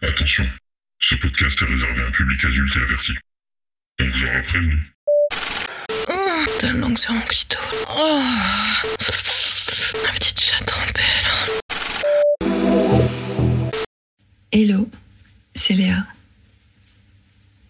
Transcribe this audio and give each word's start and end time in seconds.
Attention, 0.00 0.48
ce 1.00 1.16
podcast 1.16 1.60
est 1.60 1.64
réservé 1.64 2.02
à 2.02 2.06
un 2.06 2.12
public 2.12 2.44
adulte 2.44 2.76
et 2.76 2.82
averti. 2.82 3.12
On 3.98 4.04
vous 4.04 4.24
aura 4.26 4.42
prévenu. 4.42 4.92
Oh, 6.08 6.46
t'as 6.60 6.70
une 6.70 6.78
langue 6.78 6.96
sur 6.96 7.12
mon 7.14 7.20
clito. 7.22 7.58
Oh, 7.96 8.22
ma 10.04 10.12
petite 10.12 10.40
chatte 10.40 10.66
trempée 10.66 11.00
là. 11.24 12.48
Hello, 14.52 14.88
c'est 15.56 15.74
Léa. 15.74 16.06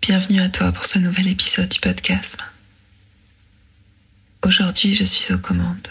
Bienvenue 0.03 0.43
à 0.43 0.51
toi 0.51 0.71
pour 0.73 0.85
ce 0.85 0.99
nouvel 0.99 1.29
épisode 1.29 1.71
du 1.71 1.81
podcast. 1.81 2.37
Aujourd'hui, 4.45 4.95
je 4.95 5.05
suis 5.05 5.33
aux 5.33 5.39
commandes. 5.39 5.89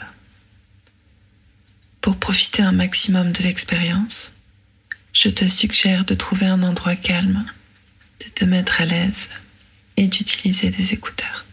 Pour 2.00 2.16
profiter 2.18 2.62
un 2.62 2.74
maximum 2.74 3.32
de 3.32 3.42
l'expérience, 3.42 4.34
je 5.18 5.30
te 5.30 5.50
suggère 5.50 6.06
de 6.06 6.14
trouver 6.14 6.46
un 6.46 6.62
endroit 6.62 6.96
calme, 6.96 7.44
de 8.20 8.30
te 8.30 8.46
mettre 8.46 8.82
à 8.82 8.86
l'aise 8.86 9.30
et 9.98 10.06
d'utiliser 10.06 10.70
des 10.70 10.94
écouteurs. 10.94 11.44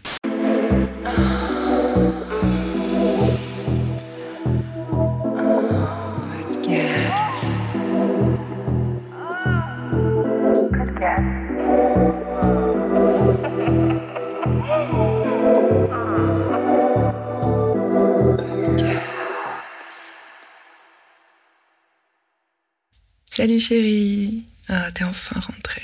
Salut 23.35 23.59
chérie. 23.59 24.45
Ah, 24.69 24.93
t'es 24.93 25.03
enfin 25.03 25.37
rentrée. 25.41 25.83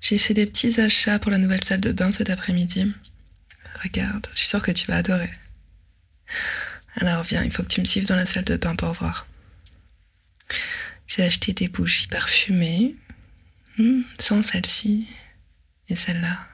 J'ai 0.00 0.16
fait 0.16 0.32
des 0.32 0.46
petits 0.46 0.80
achats 0.80 1.18
pour 1.18 1.32
la 1.32 1.38
nouvelle 1.38 1.64
salle 1.64 1.80
de 1.80 1.90
bain 1.90 2.12
cet 2.12 2.30
après-midi. 2.30 2.94
Regarde, 3.82 4.28
je 4.32 4.38
suis 4.38 4.48
sûre 4.48 4.62
que 4.62 4.70
tu 4.70 4.86
vas 4.86 4.98
adorer. 4.98 5.32
Alors 6.94 7.24
viens, 7.24 7.42
il 7.42 7.50
faut 7.50 7.64
que 7.64 7.68
tu 7.68 7.80
me 7.80 7.84
suives 7.84 8.06
dans 8.06 8.14
la 8.14 8.26
salle 8.26 8.44
de 8.44 8.56
bain 8.56 8.76
pour 8.76 8.92
voir. 8.92 9.26
J'ai 11.08 11.24
acheté 11.24 11.52
des 11.52 11.66
bougies 11.66 12.06
parfumées, 12.06 12.94
hmm, 13.76 14.02
sans 14.20 14.40
celle-ci 14.40 15.08
et 15.88 15.96
celle-là. 15.96 16.46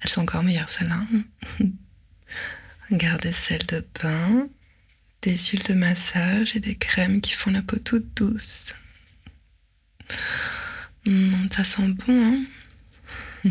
Elles 0.00 0.08
sont 0.08 0.22
encore 0.22 0.42
meilleures, 0.42 0.70
celles-là. 0.70 1.02
Regardez 2.90 3.34
celle 3.34 3.66
de 3.66 3.86
bain 4.02 4.48
des 5.22 5.36
huiles 5.36 5.62
de 5.64 5.74
massage 5.74 6.56
et 6.56 6.60
des 6.60 6.76
crèmes 6.76 7.20
qui 7.20 7.32
font 7.32 7.50
la 7.50 7.62
peau 7.62 7.76
toute 7.78 8.14
douce. 8.16 8.74
Mmh, 11.06 11.48
ça 11.50 11.64
sent 11.64 11.88
bon, 12.06 12.36
hein 13.44 13.50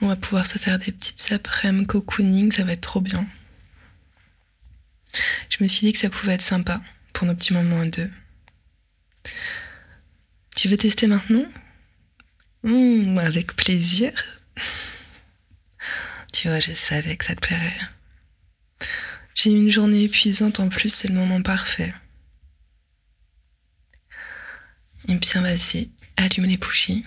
On 0.00 0.08
va 0.08 0.16
pouvoir 0.16 0.46
se 0.46 0.58
faire 0.58 0.78
des 0.78 0.92
petites 0.92 1.32
après-midi 1.32 1.86
cocooning, 1.86 2.52
ça 2.52 2.64
va 2.64 2.72
être 2.72 2.82
trop 2.82 3.00
bien. 3.00 3.26
Je 5.48 5.56
me 5.62 5.68
suis 5.68 5.86
dit 5.86 5.92
que 5.92 5.98
ça 5.98 6.10
pouvait 6.10 6.34
être 6.34 6.42
sympa 6.42 6.80
pour 7.12 7.26
nos 7.26 7.34
petits 7.34 7.52
moments 7.52 7.80
à 7.80 7.86
deux. 7.86 8.10
Tu 10.56 10.68
veux 10.68 10.76
tester 10.76 11.06
maintenant? 11.06 11.46
Mmh, 12.62 13.18
Avec 13.18 13.54
plaisir. 13.56 14.12
Tu 16.30 16.48
vois, 16.48 16.60
je 16.60 16.72
savais 16.72 17.16
que 17.16 17.24
ça 17.24 17.34
te 17.34 17.40
plairait. 17.40 17.74
J'ai 19.40 19.52
une 19.52 19.70
journée 19.70 20.02
épuisante 20.02 20.58
en 20.58 20.68
plus, 20.68 20.88
c'est 20.88 21.06
le 21.06 21.14
moment 21.14 21.40
parfait. 21.42 21.94
Et 25.06 25.14
bien 25.14 25.42
vas-y, 25.42 25.92
allume 26.16 26.46
les 26.46 26.56
bougies. 26.56 27.04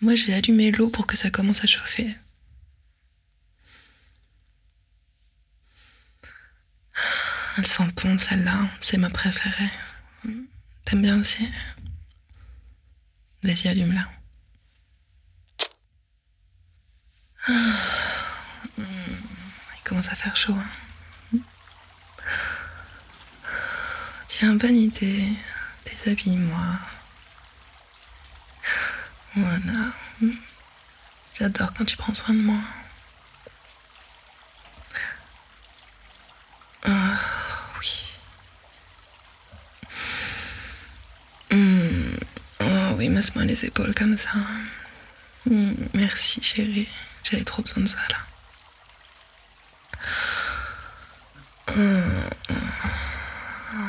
Moi 0.00 0.14
je 0.14 0.26
vais 0.26 0.34
allumer 0.34 0.70
l'eau 0.70 0.88
pour 0.88 1.08
que 1.08 1.16
ça 1.16 1.30
commence 1.30 1.64
à 1.64 1.66
chauffer. 1.66 2.06
Elle 7.56 7.66
sent 7.66 7.88
bon 8.00 8.16
celle-là, 8.16 8.68
c'est 8.80 8.98
ma 8.98 9.10
préférée. 9.10 9.72
T'aimes 10.84 11.02
bien 11.02 11.18
aussi? 11.18 11.50
Vas-y, 13.42 13.66
allume-la. 13.66 14.08
Commence 19.88 20.08
à 20.10 20.14
faire 20.14 20.36
chaud. 20.36 20.54
Hein. 21.34 21.38
Tiens, 24.26 24.54
bonne 24.54 24.76
idée. 24.76 25.24
Déshabille-moi. 25.86 26.66
Voilà. 29.34 29.92
J'adore 31.32 31.72
quand 31.72 31.86
tu 31.86 31.96
prends 31.96 32.12
soin 32.12 32.34
de 32.34 32.40
moi. 32.40 32.58
Ah, 36.84 37.18
oui. 37.80 38.02
Hmm. 41.50 42.16
Oh 42.60 42.94
oui, 42.98 43.08
masse-moi 43.08 43.44
les 43.44 43.64
épaules 43.64 43.94
comme 43.94 44.18
ça. 44.18 44.32
Hmm, 45.46 45.72
merci 45.94 46.42
chérie. 46.42 46.88
J'avais 47.24 47.44
trop 47.44 47.62
besoin 47.62 47.82
de 47.82 47.88
ça 47.88 47.98
là. 48.10 48.27
Mmh. 51.76 52.02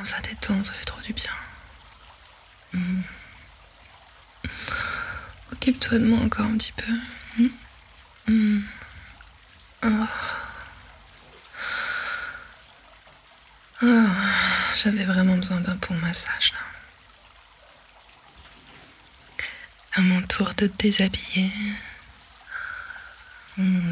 Ça 0.03 0.19
détend, 0.21 0.63
ça 0.63 0.73
fait 0.73 0.85
trop 0.85 1.01
du 1.01 1.13
bien. 1.13 1.31
Mmh. 2.73 3.01
Occupe-toi 5.53 5.99
de 5.99 6.05
moi 6.05 6.19
encore 6.19 6.45
un 6.45 6.57
petit 6.57 6.73
peu. 6.73 6.93
Mmh. 8.27 8.61
Oh. 9.83 9.87
Oh. 13.81 14.05
J'avais 14.75 15.05
vraiment 15.05 15.35
besoin 15.35 15.59
d'un 15.61 15.75
bon 15.75 15.95
massage 15.95 16.53
là. 16.53 16.59
À 19.93 20.01
mon 20.01 20.21
tour 20.21 20.53
de 20.55 20.67
te 20.67 20.77
déshabiller. 20.83 21.51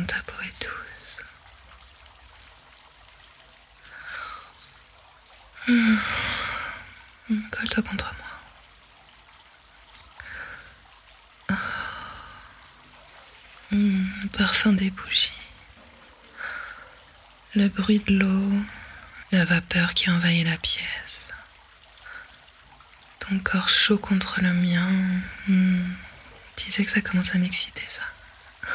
ta 0.08 0.18
peau 0.26 0.40
est 0.42 0.62
douce. 0.64 0.97
Colle-toi 7.52 7.84
contre 7.84 8.14
moi. 11.50 11.58
Mmh. 13.70 14.30
Parfum 14.38 14.72
des 14.72 14.90
bougies. 14.90 15.30
Le 17.54 17.68
bruit 17.68 18.00
de 18.00 18.14
l'eau. 18.18 18.54
La 19.34 19.44
vapeur 19.44 19.94
qui 19.94 20.10
envahit 20.10 20.48
la 20.48 20.56
pièce. 20.56 21.34
Ton 23.20 23.38
corps 23.40 23.68
chaud 23.68 23.98
contre 23.98 24.40
le 24.42 24.54
mien. 24.54 24.88
Mmh. 25.50 25.84
Tu 26.56 26.72
sais 26.72 26.86
que 26.86 26.92
ça 26.92 27.02
commence 27.02 27.36
à 27.36 27.40
m'exciter, 27.40 27.84
ça. 27.88 28.04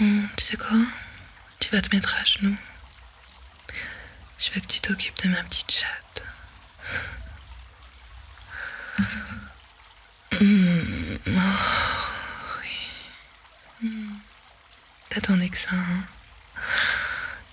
Mmh, 0.00 0.26
tu 0.36 0.44
sais 0.44 0.56
quoi? 0.56 0.76
Tu 1.60 1.70
vas 1.70 1.82
te 1.82 1.94
mettre 1.94 2.16
à 2.16 2.24
genoux. 2.24 2.56
Je 4.38 4.52
veux 4.52 4.60
que 4.60 4.66
tu 4.66 4.80
t'occupes 4.80 5.20
de 5.24 5.28
ma 5.30 5.42
petite 5.42 5.72
chatte. 5.72 6.24
Mmh. 10.40 11.18
Oh, 11.26 11.40
oui. 13.82 13.90
T'attendais 15.08 15.48
que 15.48 15.58
ça, 15.58 15.74
hein 15.74 16.04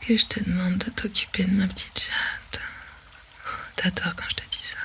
Que 0.01 0.15
je 0.15 0.25
te 0.25 0.39
demande 0.43 0.77
de 0.77 0.89
t'occuper 0.91 1.43
de 1.45 1.53
ma 1.53 1.67
petite 1.67 1.99
chatte. 1.99 2.61
T'adores 3.75 4.15
quand 4.15 4.29
je 4.29 4.35
te 4.35 4.43
dis 4.51 4.61
ça. 4.61 4.77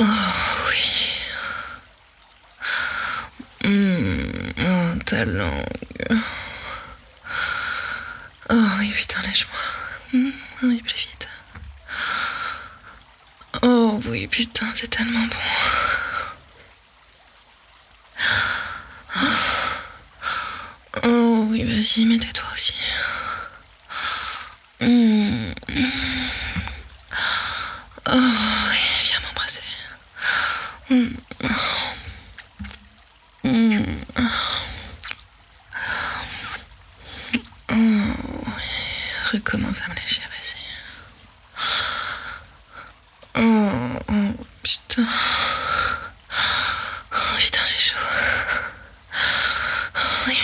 Oh 0.00 0.04
oui. 0.68 1.20
Mmh. 3.64 4.52
Oh, 4.58 4.98
ta 5.04 5.24
langue. 5.24 5.64
Oh 8.50 8.54
oui, 8.78 8.90
putain, 8.90 9.20
lâche-moi. 9.22 9.60
Mmh, 10.12 10.30
oui, 10.62 10.80
plus 10.82 10.96
vite. 10.96 11.28
Oh 13.62 14.00
oui, 14.06 14.26
putain, 14.26 14.66
c'est 14.74 14.88
tellement 14.88 15.26
bon. 15.26 15.36
Oh 21.04 21.46
oui, 21.50 21.62
vas-y, 21.64 22.06
mettez-toi 22.06 22.44
aussi. 22.54 22.72
Mmh. 24.80 25.52
Oh 28.06 28.32
oui, 28.70 28.78
viens 29.04 29.20
m'embrasser. 29.20 29.60
Mmh. 30.88 31.08
Mmh. 33.44 33.98
recommence 39.32 39.82
à 39.82 39.88
me 39.88 39.94
lécher, 39.94 40.22
vas-y. 40.22 40.56
Oh, 43.36 43.98
oh, 44.08 44.44
putain. 44.62 45.06
Oh 47.12 47.36
putain, 47.36 47.60
j'ai 47.66 47.78
chaud. 47.78 47.96
Oh, 49.94 50.24
oui. 50.26 50.38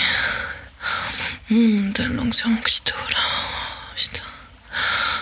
Hum, 1.54 1.92
de 1.92 2.02
langue 2.16 2.34
sur 2.34 2.48
mon 2.48 2.56
clito, 2.56 2.94
là. 3.10 3.16
Oh, 3.16 3.94
putain. 3.94 4.24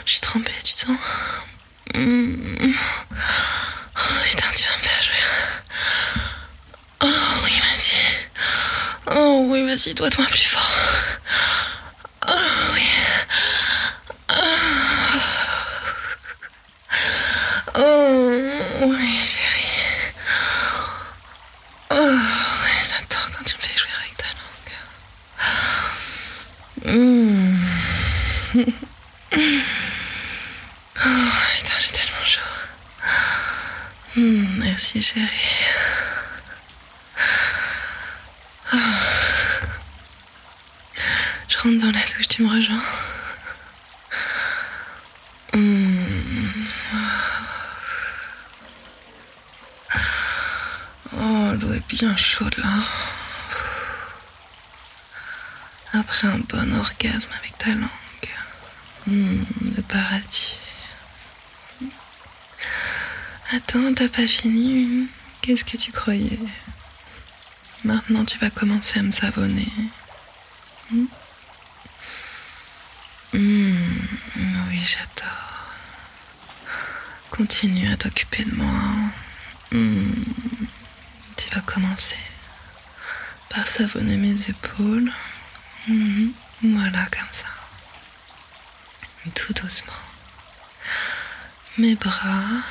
Je 0.07 0.13
suis 0.13 0.21
trempée, 0.23 0.51
tu 0.65 0.73
sens 0.73 0.97
Hum. 1.95 2.75
Oh 3.95 4.01
putain, 4.25 4.47
tu 4.57 4.65
vas 4.65 4.77
me 4.79 4.83
faire 4.83 5.03
jouer. 5.03 5.25
Oh 7.03 7.07
oui, 7.45 7.51
vas-y. 7.61 9.15
Oh 9.15 9.45
oui, 9.51 9.67
vas-y, 9.67 9.93
dois-toi 9.93 10.25
plus 10.25 10.47
fort. 10.47 10.73
Oh 12.29 12.33
oui. 12.75 12.87
Oh 17.75 18.87
oui, 18.87 19.19
chérie. 19.23 20.15
Oh 21.91 21.97
oui, 21.97 22.71
j'adore 22.89 23.29
quand 23.37 23.45
tu 23.45 23.55
me 23.55 23.61
fais 23.61 23.77
jouer 23.77 23.91
avec 24.01 24.17
ta 24.17 24.25
langue. 24.29 24.73
Mmh. 26.95 27.57
Oh 31.05 31.31
putain, 31.57 31.73
j'ai 31.81 31.91
tellement 31.91 32.25
chaud. 32.25 32.41
Mmh, 34.17 34.45
merci 34.59 35.03
chérie. 35.03 35.27
Je 41.49 41.59
rentre 41.59 41.79
dans 41.81 41.91
la 41.93 42.07
douche, 42.17 42.29
tu 42.29 42.43
me 42.43 42.49
rejoins? 42.55 42.83
Mmh. 45.55 46.05
Oh, 51.17 51.53
l'eau 51.61 51.73
est 51.73 51.89
bien 51.89 52.17
chaude 52.17 52.57
là. 52.59 52.71
Après 55.95 56.29
un 56.29 56.39
bon 56.39 56.75
orgasme 56.79 57.31
avec 57.39 57.59
ta 57.59 57.71
langue. 57.71 57.89
Mmh, 59.07 59.43
le 59.77 59.83
paradis. 59.83 60.55
Attends, 63.53 63.93
t'as 63.95 64.09
pas 64.09 64.27
fini 64.27 65.09
Qu'est-ce 65.43 65.65
que 65.65 65.77
tu 65.77 65.91
croyais? 65.93 66.39
Maintenant, 67.85 68.25
tu 68.25 68.39
vas 68.39 68.51
commencer 68.51 69.01
à 69.01 69.03
me 69.03 69.11
savonner. 69.11 69.67
Hmm? 70.93 71.05
Hmm, 73.33 73.75
oui, 74.69 74.79
j'adore. 74.79 75.67
Continue 77.31 77.91
à 77.93 77.97
t'occuper 77.97 78.45
de 78.45 78.55
moi. 78.55 78.67
Hmm, 79.73 80.13
Tu 81.37 81.51
vas 81.55 81.61
commencer 81.63 82.17
par 83.49 83.67
savonner 83.67 84.17
mes 84.17 84.49
épaules. 84.49 85.11
Voilà, 86.63 87.05
comme 87.11 87.33
ça. 87.33 87.52
Tout 89.35 89.53
doucement. 89.55 89.93
Mes 91.79 91.95
bras. 91.95 92.63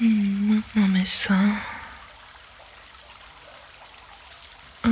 Maintenant 0.00 0.88
mes 0.88 1.04
seins. 1.06 1.56
Oh. 4.84 4.88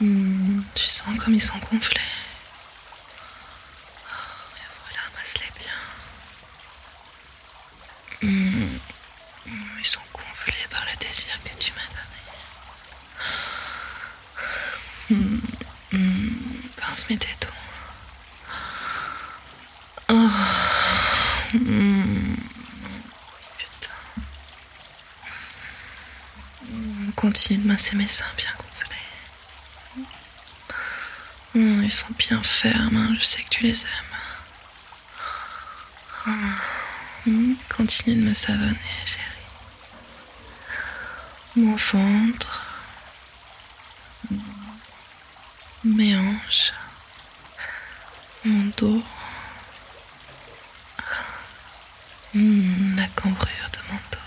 Hmm, 0.00 0.62
tu 0.74 0.84
sens 0.86 1.18
comme 1.18 1.34
ils 1.34 1.40
sont 1.42 1.58
gonflés. 1.58 2.00
Oh, 4.06 4.56
et 4.56 4.66
voilà, 4.84 5.02
masse-les 5.16 5.50
bien. 5.58 5.78
Hmm, 8.30 8.78
Ils 9.80 9.86
sont 9.86 10.00
gonflés 10.12 10.66
par 10.70 10.84
le 10.84 10.96
désir 11.04 11.36
que 11.42 11.54
tu 11.58 11.72
m'as 11.72 11.88
donné. 15.10 15.24
Hmm, 15.24 15.40
hmm, 15.92 16.68
Pince 16.76 17.08
mes 17.10 17.16
tétons. 17.16 17.48
Oh. 20.10 20.30
Hmm, 21.54 22.34
Putain. 23.58 23.90
Hmm, 26.70 27.07
Continue 27.20 27.58
de 27.62 27.66
masser 27.68 27.96
mes 27.96 28.06
seins 28.06 28.24
bien 28.36 28.50
gonflés. 28.58 28.96
Hmm, 31.54 31.82
Ils 31.82 31.90
sont 31.92 32.06
bien 32.16 32.42
fermes, 32.42 32.96
hein, 32.96 33.16
je 33.18 33.24
sais 33.24 33.42
que 33.42 33.48
tu 33.48 33.62
les 33.64 33.82
aimes. 33.84 34.14
Hmm, 37.26 37.54
Continue 37.76 38.16
de 38.22 38.28
me 38.28 38.34
savonner, 38.34 38.76
chérie. 39.04 39.24
Mon 41.56 41.74
ventre. 41.74 42.62
Mes 45.84 46.16
hanches. 46.16 46.72
Mon 48.44 48.70
dos. 48.76 49.02
Hmm, 52.34 52.96
La 52.96 53.06
cambrure 53.08 53.70
de 53.72 53.78
mon 53.92 53.98
dos. 54.12 54.18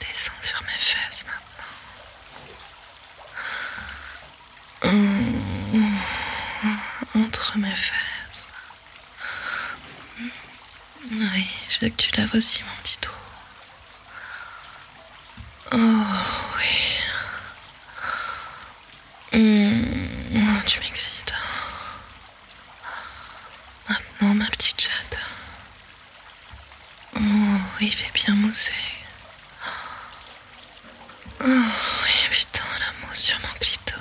Descends 0.00 0.42
sur 0.42 0.62
mes 0.62 0.78
fesses 0.78 1.24
maintenant. 1.26 1.72
Hmm, 4.92 5.96
Entre 7.24 7.58
mes 7.58 7.74
fesses. 7.74 8.48
Hmm, 10.18 11.28
Oui, 11.34 11.46
aussi 12.34 12.62
mon 12.62 12.74
petit 12.82 12.98
dos. 13.02 13.10
Oh 15.72 15.76
oui. 16.58 16.98
Hmm, 19.32 20.06
oh, 20.34 20.60
tu 20.66 20.80
m'excites. 20.80 21.34
Maintenant, 23.88 24.34
ma 24.34 24.46
petite 24.46 24.80
chatte. 24.80 25.18
Oh 27.16 27.20
oui, 27.80 27.90
fais 27.90 28.10
bien 28.12 28.34
mousser. 28.34 28.72
Oh 31.40 31.46
oui, 31.46 32.28
putain, 32.30 32.64
la 32.80 33.06
mousse 33.06 33.18
sur 33.20 33.38
mon 33.40 33.54
clito. 33.60 33.96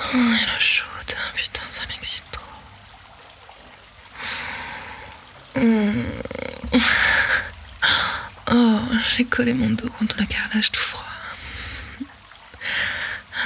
Oh, 0.00 0.04
elle 0.14 0.56
est 0.56 0.60
chaude, 0.60 0.88
hein, 1.16 1.30
putain, 1.34 1.62
ça 1.70 1.82
m'excite 1.86 2.24
trop. 2.30 2.42
Hmm. 5.60 6.02
Oh, 8.50 8.80
j'ai 9.16 9.24
collé 9.24 9.52
mon 9.54 9.70
dos 9.70 9.88
contre 9.90 10.16
le 10.18 10.26
carrelage 10.26 10.70
tout 10.72 10.80
froid. 10.80 11.04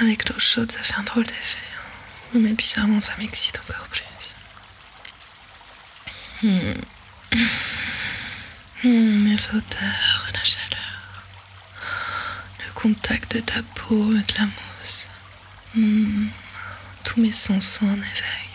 Avec 0.01 0.29
l'eau 0.29 0.39
chaude, 0.39 0.71
ça 0.71 0.79
fait 0.83 0.95
un 0.95 1.03
drôle 1.03 1.25
d'effet. 1.25 1.57
hein. 2.35 2.39
Mais 2.39 2.51
bizarrement, 2.53 3.01
ça 3.01 3.13
m'excite 3.17 3.59
encore 3.59 3.87
plus. 3.87 4.03
Hmm. 6.43 6.73
Hmm, 8.83 9.27
les 9.27 9.49
odeurs, 9.49 10.27
la 10.33 10.43
chaleur, 10.43 11.23
le 12.65 12.71
contact 12.73 13.35
de 13.35 13.39
ta 13.41 13.63
peau 13.75 14.13
et 14.13 14.21
de 14.21 14.33
la 14.37 14.45
mousse. 14.45 15.07
Hmm, 15.73 16.27
Tous 17.03 17.19
mes 17.19 17.31
sens 17.31 17.65
sont 17.65 17.87
en 17.87 17.93
éveil. 17.95 18.51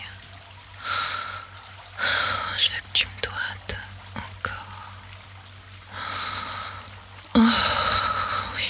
Oh, 1.99 2.55
Je 2.57 2.69
veux 2.69 2.77
que 2.77 2.93
tu 2.93 3.05
me 3.05 3.21
doites 3.21 3.75
encore. 4.15 4.65
Oh, 7.35 7.39
oui. 8.55 8.63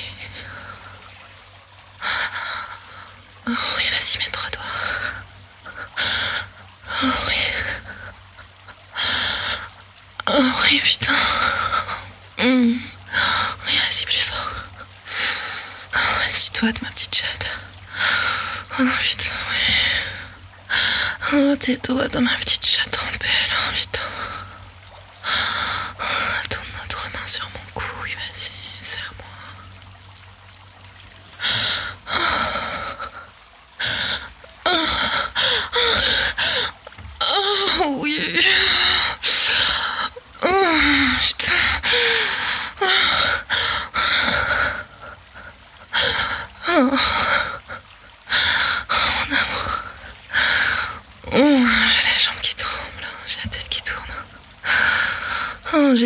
Oh, 3.47 3.51
oui, 3.77 3.83
vas-y, 3.91 4.17
mets 4.17 4.31
trois 4.31 4.49
doigts. 4.49 4.63
Oh, 7.03 7.07
oui. 7.27 7.35
Oh 10.35 10.41
oui, 10.63 10.79
putain. 10.79 11.13
Hmm. 12.39 12.73
Oui, 13.67 13.77
vas-y, 13.77 14.05
plus 14.05 14.17
fort. 14.17 14.51
Oh, 15.95 15.99
vas-y, 16.19 16.49
toi, 16.51 16.71
de 16.71 16.79
ma 16.81 16.89
petite 16.89 17.15
chatte. 17.15 17.47
Oh 18.79 18.83
non, 18.83 18.91
putain, 18.99 19.29
oui. 19.51 19.57
Oh, 21.33 21.55
doigts 21.83 22.07
dans 22.07 22.21
ma 22.21 22.33
petite 22.35 22.65
chatte 22.65 22.89
trempée, 22.89 23.27
là, 23.49 23.55
putain. 23.75 24.01
Oh, 25.99 26.47
ton 26.49 26.61
autre 26.83 27.07
main 27.13 27.27
sur 27.27 27.47
mon 27.49 27.71
cou, 27.75 27.85
oui, 28.03 28.15
vas-y, 28.15 28.51
serre-moi. 28.83 29.27
Oh, 37.85 37.99
oui. 38.01 38.19
Oh, 40.45 40.49
putain. 41.21 41.53
Oh, 46.69 46.97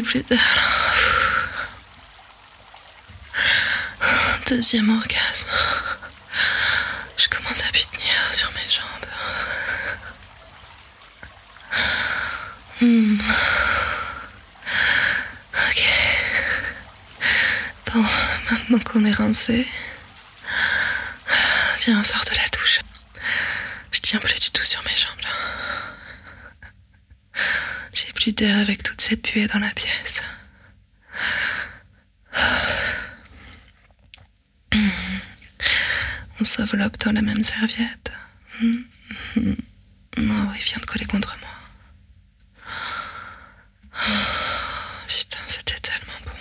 plus 0.02 0.24
d'air. 0.24 0.40
Deuxième 4.48 4.90
orgasme. 4.98 5.50
Je 7.18 7.28
commence 7.28 7.62
à 7.64 7.72
tenir 7.72 8.34
sur 8.34 8.52
mes 8.54 8.70
jambes. 8.70 9.10
Hmm. 12.82 13.18
Ok. 15.70 15.84
Bon, 17.94 18.06
maintenant 18.52 18.80
qu'on 18.80 19.06
est 19.06 19.12
rincé, 19.12 19.68
viens, 21.86 22.04
sors 22.04 22.24
de 22.26 22.36
la 22.36 22.48
douche. 22.58 22.80
Je 23.92 24.00
tiens 24.00 24.20
plus 24.20 24.40
du 24.40 24.52
tout 24.52 24.64
sur 24.64 24.82
mes 24.84 24.96
jambes 24.96 25.22
là. 25.24 25.30
J'ai 27.98 28.14
plus 28.14 28.32
d'air 28.32 28.60
avec 28.60 28.84
toute 28.84 29.02
cette 29.02 29.24
puée 29.24 29.48
dans 29.48 29.58
la 29.60 29.72
pièce. 29.72 30.22
On 36.40 36.44
s'enveloppe 36.44 36.98
dans 37.00 37.12
la 37.12 37.22
même 37.22 37.44
serviette. 37.44 38.12
Oh, 38.64 38.70
il 39.36 40.64
vient 40.64 40.80
de 40.80 40.86
coller 40.86 41.06
contre 41.06 41.36
moi. 41.40 41.50
Oh, 43.94 45.08
putain, 45.08 45.40
c'était 45.48 45.80
tellement 45.80 46.20
bon. 46.26 46.32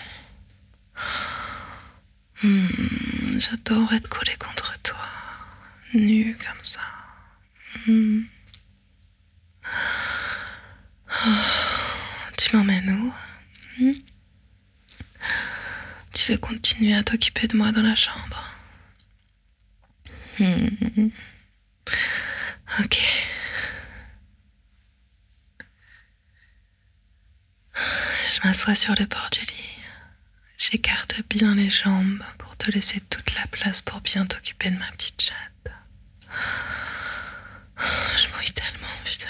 Hmm, 2.48 3.38
J'adorerais 3.38 4.00
te 4.00 4.08
coller 4.08 4.36
contre 4.38 4.78
toi, 4.82 5.08
nu 5.94 6.36
comme 6.36 6.62
ça. 6.62 6.80
Hmm. 7.86 8.22
Oh, 11.26 11.30
tu 12.36 12.54
m'emmènes 12.56 12.90
où 12.90 13.14
Hmm 13.78 13.92
Tu 16.12 16.32
veux 16.32 16.38
continuer 16.68 16.94
à 16.94 17.04
t'occuper 17.04 17.46
de 17.46 17.56
moi 17.56 17.70
dans 17.70 17.82
la 17.82 17.94
chambre 17.94 18.42
Hmm. 20.38 21.08
Ok. 22.80 22.98
Je 27.74 28.40
m'assois 28.44 28.74
sur 28.74 28.94
le 28.98 29.06
bord 29.06 29.30
du 29.32 29.40
lit. 29.40 29.78
J'écarte 30.58 31.22
bien 31.30 31.54
les 31.54 31.70
jambes 31.70 32.22
pour 32.36 32.54
te 32.58 32.70
laisser 32.70 33.00
toute 33.08 33.34
la 33.34 33.46
place 33.46 33.80
pour 33.80 34.02
bien 34.02 34.26
t'occuper 34.26 34.70
de 34.70 34.78
ma 34.78 34.90
petite 34.92 35.22
chatte. 35.22 35.72
Je 37.78 38.28
mouille 38.34 38.52
tellement, 38.52 38.86
putain. 39.04 39.26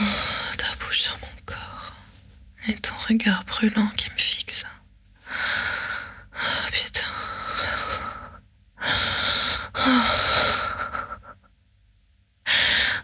Oh, 0.00 0.54
ta 0.56 0.76
bouche 0.76 1.00
sur 1.00 1.18
mon 1.18 1.42
corps 1.44 1.94
et 2.68 2.76
ton 2.76 2.94
regard 3.14 3.44
brûlant 3.44 3.88
qui 3.96 4.10
me 4.10 4.16
fixe. 4.16 4.64
Oh, 5.30 6.68
putain. 6.72 7.00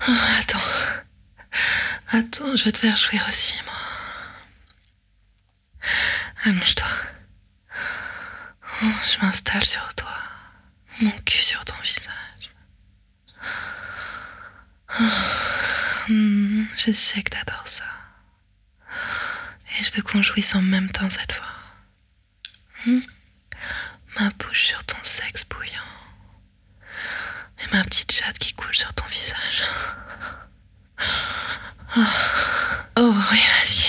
Oh, 0.08 0.12
attends. 0.40 0.58
Attends, 2.08 2.56
je 2.56 2.64
vais 2.64 2.72
te 2.72 2.78
faire 2.78 2.96
jouir 2.96 3.24
aussi, 3.28 3.54
moi. 3.64 3.74
Allonge-toi. 6.44 6.88
Oh, 8.82 8.86
je 9.04 9.24
m'installe 9.24 9.64
sur 9.64 9.94
toi. 9.94 10.16
Mon 11.00 11.10
cul 11.24 11.42
sur 11.42 11.64
ton 11.64 11.74
visage. 11.82 12.50
Oh, 14.98 15.04
hmm, 16.08 16.64
je 16.76 16.90
sais 16.92 17.22
que 17.22 17.30
t'adores 17.30 17.68
ça. 17.68 17.84
Et 19.80 19.84
je 19.84 19.92
veux 19.92 20.02
qu'on 20.02 20.22
jouisse 20.22 20.54
en 20.54 20.60
même 20.62 20.90
temps 20.90 21.08
cette 21.08 21.32
fois. 21.32 21.46
Hmm 22.86 23.00
Ma 24.18 24.28
bouche 24.30 24.64
sur 24.66 24.84
ton 24.84 24.98
sexe 25.02 25.44
bouillant. 25.48 25.70
Et 27.60 27.74
ma 27.74 27.82
petite 27.84 28.12
chatte 28.12 28.38
qui 28.38 28.52
coule 28.52 28.74
sur 28.74 28.92
ton 28.94 29.06
visage. 29.06 29.62
Oh, 31.96 32.00
oh 32.96 33.14
oui, 33.32 33.38
vas-y. 33.38 33.86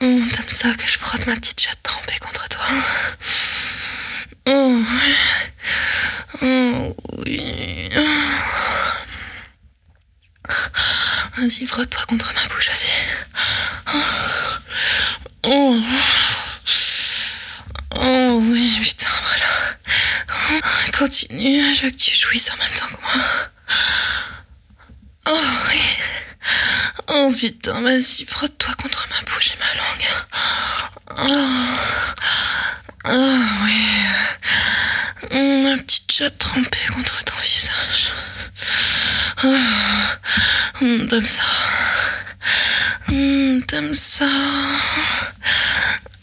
Oh, 0.00 0.22
T'aimes 0.34 0.50
ça 0.50 0.74
que 0.74 0.86
je 0.86 0.98
frotte 0.98 1.26
ma 1.26 1.36
petite 1.36 1.60
chatte 1.60 1.82
trempée 1.82 2.18
contre 2.20 2.48
toi 2.48 2.64
Oh, 4.48 4.82
oh 6.42 6.96
oui. 7.24 7.88
Vas-y, 11.36 11.66
frotte-toi 11.66 12.02
contre 12.06 12.32
ma 12.34 12.54
bouche 12.54 12.70
aussi. 12.70 12.92
Oh. 15.44 15.80
Oh 17.98 18.40
oui, 18.42 18.78
putain, 18.82 19.08
voilà. 19.22 20.60
Continue, 20.98 21.64
je 21.76 21.82
veux 21.82 21.90
que 21.90 21.96
tu 21.96 22.14
jouisses 22.16 22.50
en 22.50 22.56
même 22.56 22.72
temps 22.72 22.86
que 22.86 23.00
moi. 23.02 23.24
Oh 25.28 25.40
oui. 25.68 25.80
Oh 27.08 27.32
putain, 27.38 27.80
vas-y, 27.82 28.24
frotte-toi 28.26 28.74
contre 28.80 29.08
ma 29.10 29.20
bouche 29.30 29.52
et 29.52 29.58
ma 29.58 29.74
langue. 29.74 30.08
Oh, 31.28 33.10
oh 33.10 33.40
oui. 33.64 33.84
Mm, 35.32 35.62
Ma 35.64 35.76
petite 35.82 36.10
chatte 36.12 36.38
trempée 36.38 36.86
contre 36.94 37.24
ton 37.24 37.34
visage. 37.42 38.12
Oh, 39.44 39.58
mm, 40.84 41.08
T'aimes 41.08 41.26
ça 41.26 41.42
Mm, 43.08 43.60
T'aimes 43.62 43.94
ça 43.94 44.26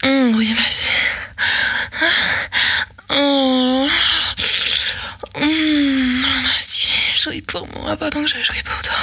Mm, 0.04 0.34
Oui, 0.34 0.52
vas-y. 0.54 0.90
Oh. 3.10 3.88
Mm, 5.40 6.22
Vas-y, 6.22 7.20
jouis 7.20 7.42
moi 7.96 8.10
pendant 8.10 8.24
que 8.24 8.30
je 8.30 8.62
pour 8.62 8.82
toi. 8.82 8.94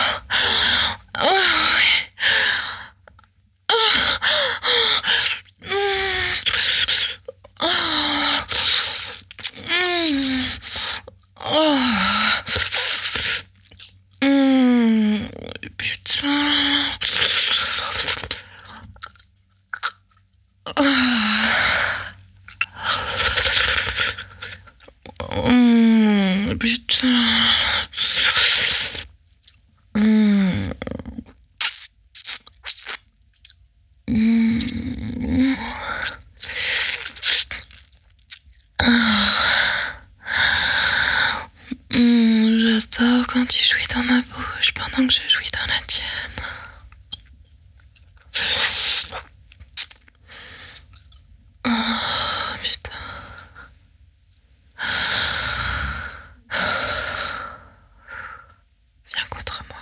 Oh, 1.24 1.40
oui. 1.78 1.90
Oh. 3.72 3.92
Mm. 9.70 10.46
Oh. 11.46 11.80
Mm. 14.24 15.28
Putain. 15.78 16.92
Mm. 25.48 26.58
Putain. 26.60 27.52
Mm. 29.96 30.72
Mm. 34.08 35.56
Mm, 41.94 42.60
J'adore 42.60 43.21
quand 43.32 43.46
tu 43.46 43.64
jouis 43.64 43.88
dans 43.96 44.04
ma 44.04 44.22
bouche 44.22 44.74
pendant 44.74 45.08
que 45.08 45.14
je 45.14 45.30
jouis 45.30 45.50
dans 45.54 45.68
la 45.68 45.80
tienne. 45.88 46.06
Oh, 51.66 51.70
putain. 52.62 52.92
Viens 59.14 59.26
contre 59.30 59.64
moi. 59.70 59.78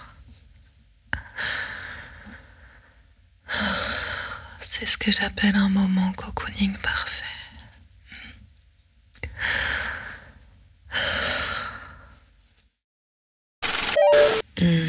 C'est 4.63 4.85
ce 4.85 4.97
que 4.97 5.11
j'appelle 5.11 5.55
un 5.55 5.69
moment 5.69 6.11
cocooning 6.13 6.77
parfait. 6.77 7.23
Hmm. 14.61 14.85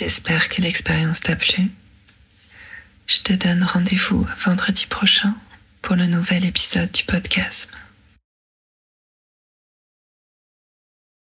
J'espère 0.00 0.48
que 0.48 0.62
l'expérience 0.62 1.20
t'a 1.20 1.36
plu. 1.36 1.70
Je 3.06 3.18
te 3.18 3.34
donne 3.34 3.62
rendez-vous 3.62 4.26
vendredi 4.38 4.86
prochain 4.86 5.34
pour 5.82 5.94
le 5.94 6.06
nouvel 6.06 6.46
épisode 6.46 6.90
du 6.90 7.04
podcast. 7.04 7.70